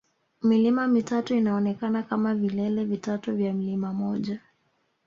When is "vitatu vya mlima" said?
2.85-3.93